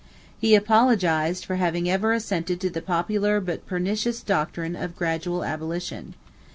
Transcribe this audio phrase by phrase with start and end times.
[0.35, 6.15] He apologized for having ever "assented to the popular but pernicious doctrine of gradual abolition."